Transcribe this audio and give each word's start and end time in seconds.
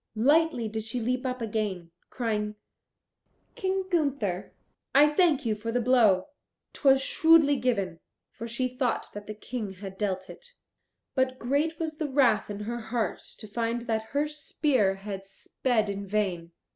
Lightly 0.15 0.67
did 0.67 0.83
she 0.83 0.99
leap 0.99 1.27
up 1.27 1.43
again, 1.43 1.91
crying, 2.09 2.55
"King 3.53 3.87
Gunther, 3.87 4.51
I 4.95 5.09
thank 5.09 5.45
you 5.45 5.53
for 5.53 5.71
the 5.71 5.79
blow; 5.79 6.29
'twas 6.73 7.03
shrewdly 7.03 7.55
given," 7.57 7.99
for 8.31 8.47
she 8.47 8.67
thought 8.67 9.13
that 9.13 9.27
the 9.27 9.35
King 9.35 9.73
had 9.73 9.99
dealt 9.99 10.27
it. 10.27 10.55
But 11.13 11.37
great 11.37 11.77
was 11.77 11.99
the 11.99 12.09
wrath 12.09 12.49
in 12.49 12.61
her 12.61 12.79
heart 12.79 13.21
to 13.37 13.47
find 13.47 13.83
that 13.83 14.05
her 14.17 14.27
spear 14.27 14.95
had 14.95 15.23
sped 15.27 15.87
in 15.87 16.07
vain. 16.07 16.51